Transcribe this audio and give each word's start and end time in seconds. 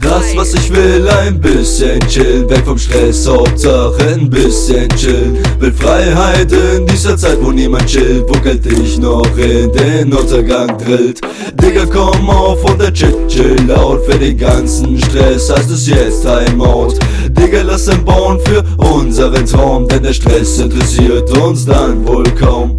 Das, 0.00 0.36
was 0.36 0.54
ich 0.54 0.74
will, 0.74 1.08
ein 1.08 1.40
bisschen 1.40 2.00
chill, 2.08 2.48
weg 2.48 2.64
vom 2.64 2.78
Stress, 2.78 3.26
Hauptsache 3.28 4.14
ein 4.14 4.28
bisschen 4.28 4.88
chill. 4.96 5.36
Will 5.60 5.72
Freiheit 5.72 6.50
in 6.52 6.86
dieser 6.86 7.16
Zeit, 7.16 7.38
wo 7.40 7.52
niemand 7.52 7.86
chillt, 7.86 8.24
wo 8.28 8.40
Geld 8.40 8.64
dich 8.64 8.98
noch 8.98 9.36
in 9.36 9.72
den 9.72 10.12
Untergang 10.12 10.76
drillt. 10.78 11.20
Digga, 11.60 11.86
komm 11.86 12.28
auf 12.28 12.64
und 12.64 12.80
der 12.80 12.92
Chit 12.92 13.16
chill 13.28 13.56
laut, 13.66 14.04
für 14.04 14.18
den 14.18 14.38
ganzen 14.38 14.98
Stress 14.98 15.50
heißt 15.50 15.70
es 15.70 15.86
jetzt 15.86 16.22
Timeout. 16.22 16.94
Digga, 17.30 17.62
lass 17.62 17.88
ein 17.88 18.04
bauen 18.04 18.40
für 18.40 18.64
unseren 18.78 19.46
Traum, 19.46 19.86
denn 19.88 20.02
der 20.02 20.12
Stress 20.12 20.58
interessiert 20.58 21.30
uns 21.38 21.64
dann 21.64 22.06
wohl 22.06 22.24
kaum. 22.38 22.76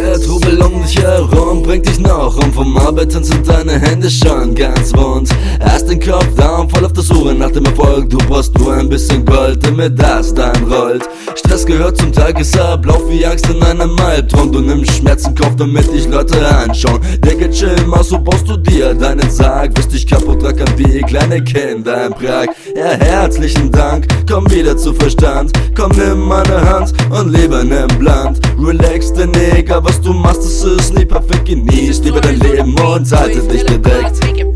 Der 0.00 0.18
Trubel 0.18 0.60
um 0.62 0.82
dich 0.82 0.96
herum 0.96 1.62
bringt 1.62 1.86
dich 1.86 2.00
noch 2.00 2.34
um 2.42 2.52
Vom 2.52 2.76
Arbeiten 2.78 3.22
sind 3.22 3.46
deine 3.46 3.78
Hände 3.78 4.10
schon 4.10 4.54
ganz 4.54 4.96
rund. 4.96 5.28
Hast 5.60 5.90
den 5.90 6.00
Kopf 6.00 6.26
down, 6.36 6.70
voll 6.70 6.86
auf 6.86 6.92
der 6.94 7.02
Suche 7.02 7.34
nach 7.34 7.50
dem 7.50 7.66
Erfolg. 7.66 8.08
Du 8.08 8.16
brauchst 8.16 8.58
nur 8.58 8.72
ein 8.74 8.88
bisschen 8.88 9.24
Gold, 9.26 9.64
damit 9.64 10.00
das 10.00 10.32
dann 10.32 10.56
rollt. 10.64 11.02
Stress 11.34 11.66
gehört 11.66 11.98
zum 11.98 12.12
Tagesablauf 12.12 13.02
wie 13.08 13.26
Angst 13.26 13.48
in 13.50 13.62
einem 13.62 13.94
Albtraum. 14.00 14.50
Du 14.50 14.60
nimmst 14.60 14.90
Schmerzen, 14.96 15.34
Kopf, 15.34 15.56
damit 15.56 15.92
dich 15.92 16.08
Leute 16.08 16.48
anschauen. 16.48 17.00
Digga, 17.22 17.48
chill 17.48 17.86
mal, 17.86 18.02
so 18.02 18.18
baust 18.18 18.48
du 18.48 18.56
dir 18.56 18.94
deinen 18.94 19.30
Sarg. 19.30 19.76
Wirst 19.76 19.92
dich 19.92 20.06
kaputt 20.06 20.42
rackern 20.42 20.72
wie 20.76 21.02
kleine 21.02 21.44
Kinder 21.44 22.06
in 22.06 22.12
Prag. 22.12 22.46
Ja, 22.74 22.92
herzlichen 22.98 23.70
Dank, 23.70 24.06
komm 24.28 24.50
wieder 24.50 24.76
zu 24.76 24.94
Verstand. 24.94 25.52
Komm, 25.76 25.92
nimm 25.92 26.26
meine 26.26 26.60
Hand 26.68 26.94
und 27.10 27.32
lebe 27.32 27.62
nimm 27.64 27.98
Bland 27.98 28.40
Relax, 28.58 29.12
der 29.12 29.26
Neger, 29.26 29.82
was 29.90 30.00
du 30.00 30.12
machst, 30.12 30.44
das 30.44 30.62
ist 30.62 30.94
nie 30.94 31.04
perfekt. 31.04 31.44
Genießt 31.46 32.04
lieber 32.04 32.20
dein 32.20 32.38
Leben 32.38 32.78
und 32.78 33.12
halte 33.12 33.42
dich 33.42 33.64
bedeckt 33.64 34.49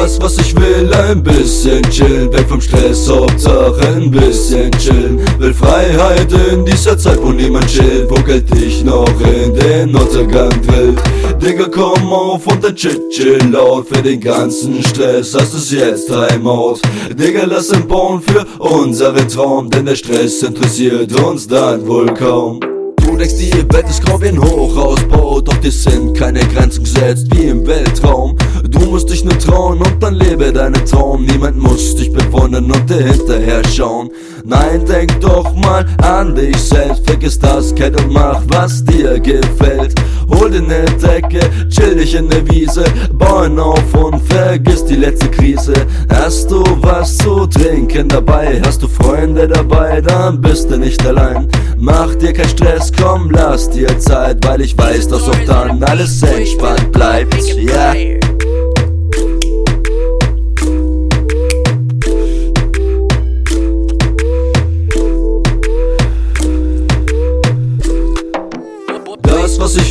Das, 0.00 0.18
was 0.18 0.38
ich 0.38 0.56
will, 0.56 0.90
ein 0.94 1.22
bisschen 1.22 1.82
chillen, 1.90 2.32
weg 2.32 2.48
vom 2.48 2.58
Stress, 2.58 3.06
Hauptsache 3.06 3.86
ein 3.96 4.10
bisschen 4.10 4.70
chillen. 4.72 5.20
Will 5.38 5.52
Freiheit 5.52 6.32
in 6.50 6.64
dieser 6.64 6.96
Zeit, 6.96 7.18
wo 7.22 7.32
niemand 7.32 7.66
chillt, 7.66 8.10
wo 8.10 8.14
Geld 8.22 8.50
dich 8.54 8.82
noch 8.82 9.04
in 9.20 9.52
den 9.52 9.94
Untergang 9.94 10.48
drillt. 10.66 10.98
Digga, 11.42 11.66
komm 11.70 12.14
auf 12.14 12.46
und 12.46 12.64
dann 12.64 12.74
chill, 12.74 12.98
chill 13.10 13.38
laut, 13.52 13.88
für 13.88 14.00
den 14.00 14.20
ganzen 14.20 14.82
Stress 14.82 15.34
heißt 15.34 15.52
es 15.52 15.70
jetzt 15.70 16.06
Timeout. 16.06 16.78
Digga, 17.10 17.44
lass 17.44 17.70
ein 17.70 17.86
bauen 17.86 18.22
für 18.22 18.46
unseren 18.58 19.28
Traum, 19.28 19.68
denn 19.68 19.84
der 19.84 19.96
Stress 19.96 20.42
interessiert 20.42 21.12
uns 21.20 21.46
dann 21.46 21.86
wohl 21.86 22.06
kaum. 22.14 22.58
Du 23.04 23.18
denkst, 23.18 23.34
die 23.36 23.52
Welt 23.74 23.86
ist 23.90 24.02
grau 24.02 24.18
wie 24.22 24.28
ein 24.28 24.40
Hochhausbau, 24.40 25.42
doch 25.42 25.56
dir 25.56 25.70
sind 25.70 26.16
keine 26.16 26.40
Grenzen 26.40 26.84
gesetzt 26.84 27.26
wie 27.34 27.48
im 27.48 27.66
Weltraum. 27.66 28.34
Du 28.70 28.80
musst 28.86 29.10
dich 29.10 29.24
nur 29.24 29.38
trauen 29.38 29.78
und 29.78 30.02
dann 30.02 30.14
lebe 30.14 30.52
deinen 30.52 30.84
Traum. 30.86 31.24
Niemand 31.24 31.58
muss 31.58 31.96
dich 31.96 32.12
bewundern 32.12 32.70
und 32.70 32.88
dir 32.88 33.04
hinterher 33.04 33.62
schauen. 33.64 34.10
Nein, 34.44 34.84
denk 34.86 35.20
doch 35.20 35.54
mal 35.56 35.84
an 36.02 36.34
dich 36.34 36.56
selbst. 36.56 37.04
Vergiss 37.06 37.38
das 37.38 37.74
Geld 37.74 38.00
und 38.00 38.12
mach, 38.12 38.42
was 38.48 38.84
dir 38.84 39.18
gefällt. 39.18 39.94
Hol 40.30 40.50
dir 40.50 40.62
ne 40.62 40.84
Decke, 41.02 41.40
chill 41.68 41.96
dich 41.96 42.14
in 42.14 42.28
der 42.28 42.48
Wiese, 42.48 42.84
bauen 43.12 43.58
auf 43.58 43.94
und 43.94 44.20
vergiss 44.28 44.84
die 44.84 44.96
letzte 44.96 45.28
Krise. 45.28 45.74
Hast 46.08 46.50
du 46.50 46.62
was 46.80 47.18
zu 47.18 47.46
trinken 47.46 48.08
dabei? 48.08 48.60
Hast 48.64 48.82
du 48.82 48.88
Freunde 48.88 49.48
dabei? 49.48 50.00
Dann 50.00 50.40
bist 50.40 50.70
du 50.70 50.78
nicht 50.78 51.04
allein. 51.04 51.48
Mach 51.76 52.14
dir 52.14 52.32
keinen 52.32 52.48
Stress, 52.48 52.92
komm, 52.92 53.30
lass 53.30 53.70
dir 53.70 53.98
Zeit, 53.98 54.46
weil 54.46 54.60
ich 54.60 54.76
weiß, 54.76 55.08
dass 55.08 55.28
auch 55.28 55.44
dann 55.46 55.82
alles 55.82 56.22
entspannt 56.22 56.92
bleibt. 56.92 57.34
Yeah. 57.56 58.20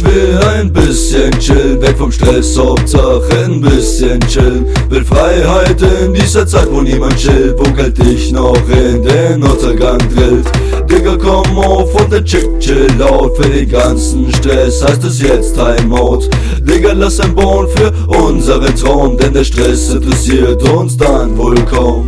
Will, 0.10 0.38
ein 0.38 0.72
bisschen 0.72 1.32
chillen, 1.40 1.82
weg 1.82 1.98
vom 1.98 2.12
Stress, 2.12 2.58
Hauptsache 2.58 3.46
ein 3.46 3.62
bisschen 3.62 4.20
chillen. 4.22 4.66
Will 4.90 5.04
Freiheit 5.04 5.82
in 5.82 6.14
dieser 6.14 6.46
Zeit, 6.46 6.68
wo 6.72 6.82
niemand 6.82 7.16
chillt, 7.18 7.56
wo 7.58 7.64
Geld 7.74 7.98
dich 7.98 8.32
noch 8.32 8.58
in 8.70 9.04
den 9.04 9.44
Untergang 9.44 10.00
drillt. 10.14 10.48
Digga, 10.90 11.18
komm 11.18 11.58
auf 11.58 11.94
und 11.96 12.12
der 12.12 12.24
Chick 12.24 12.48
chill 12.60 12.88
laut, 12.98 13.38
für 13.38 13.50
den 13.50 13.70
ganzen 13.70 14.32
Stress 14.34 14.84
heißt 14.84 15.04
es 15.04 15.22
jetzt 15.22 15.56
Timeout. 15.56 16.24
Digga, 16.62 16.94
lass 16.94 17.20
ein 17.20 17.36
bauen 17.36 17.68
für 17.76 17.92
unseren 18.08 18.76
Traum, 18.76 19.18
denn 19.18 19.34
der 19.34 19.44
Stress 19.44 19.94
interessiert 19.94 20.62
uns 20.70 20.98
dann 20.98 21.38
wohl 21.38 21.56
kaum. 21.66 22.08